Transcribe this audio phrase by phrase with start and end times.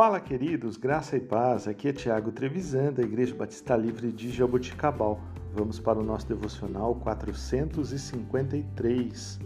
[0.00, 1.68] Fala, queridos, graça e paz.
[1.68, 5.20] Aqui é Tiago Trevisan, da Igreja Batista Livre de Jaboticabal.
[5.54, 9.38] Vamos para o nosso devocional 453.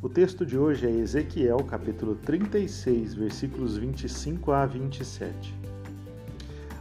[0.00, 5.52] O texto de hoje é Ezequiel, capítulo 36, versículos 25 a 27.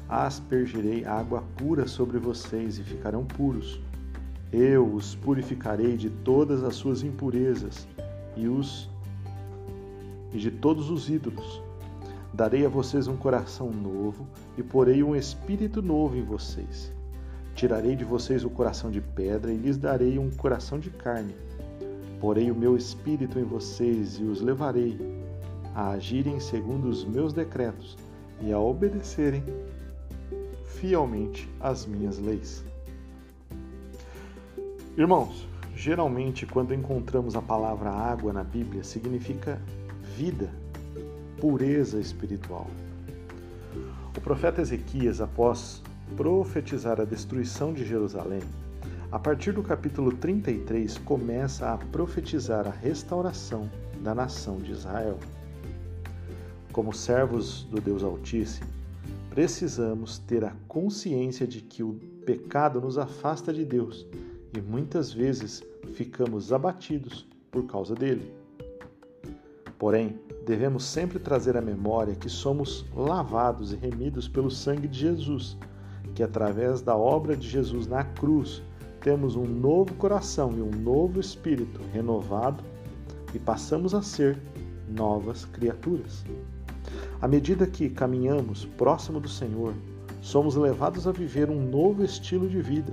[0.08, 3.82] Aspergirei água pura sobre vocês e ficarão puros.
[4.54, 7.88] Eu os purificarei de todas as suas impurezas
[8.38, 8.88] e os
[10.32, 11.66] e de todos os ídolos
[12.36, 16.92] Darei a vocês um coração novo e porei um espírito novo em vocês.
[17.56, 21.34] Tirarei de vocês o coração de pedra e lhes darei um coração de carne.
[22.20, 25.00] Porei o meu espírito em vocês e os levarei
[25.74, 27.98] a agirem segundo os meus decretos
[28.42, 29.42] e a obedecerem
[30.66, 32.66] fielmente às minhas leis.
[34.98, 39.58] Irmãos, geralmente quando encontramos a palavra água na Bíblia, significa
[40.18, 40.52] vida
[41.40, 42.68] pureza espiritual.
[44.16, 45.82] O profeta Ezequias, após
[46.16, 48.42] profetizar a destruição de Jerusalém,
[49.12, 53.70] a partir do capítulo 33 começa a profetizar a restauração
[54.02, 55.20] da nação de Israel.
[56.72, 58.68] Como servos do Deus Altíssimo,
[59.30, 61.94] precisamos ter a consciência de que o
[62.26, 64.06] pecado nos afasta de Deus
[64.58, 65.64] e muitas vezes
[65.94, 68.45] ficamos abatidos por causa dele.
[69.86, 75.56] Porém, devemos sempre trazer à memória que somos lavados e remidos pelo sangue de Jesus,
[76.16, 78.64] que através da obra de Jesus na cruz
[79.00, 82.64] temos um novo coração e um novo espírito renovado
[83.32, 84.42] e passamos a ser
[84.90, 86.26] novas criaturas.
[87.22, 89.76] À medida que caminhamos próximo do Senhor,
[90.20, 92.92] somos levados a viver um novo estilo de vida,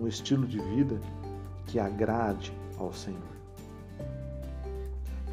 [0.00, 0.98] um estilo de vida
[1.66, 3.37] que agrade ao Senhor.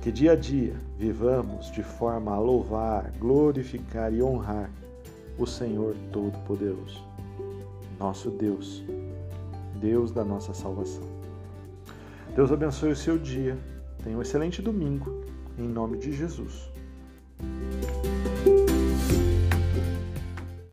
[0.05, 4.69] Que dia a dia vivamos de forma a louvar, glorificar e honrar
[5.35, 7.03] o Senhor Todo-Poderoso,
[7.97, 8.83] nosso Deus,
[9.81, 11.07] Deus da nossa salvação.
[12.35, 13.57] Deus abençoe o seu dia.
[14.03, 15.23] Tenha um excelente domingo,
[15.57, 16.69] em nome de Jesus.